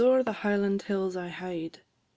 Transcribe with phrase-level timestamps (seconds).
[0.01, 1.81] AS O'ER THE HIGHLAND HILLS I HIED.